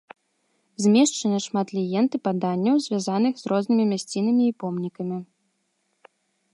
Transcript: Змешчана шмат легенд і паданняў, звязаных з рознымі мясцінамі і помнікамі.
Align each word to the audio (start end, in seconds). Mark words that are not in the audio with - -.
Змешчана 0.85 1.39
шмат 1.47 1.67
легенд 1.79 2.11
і 2.19 2.21
паданняў, 2.29 2.75
звязаных 2.87 3.33
з 3.43 3.53
рознымі 3.53 3.85
мясцінамі 3.93 4.43
і 4.49 4.57
помнікамі. 4.65 5.17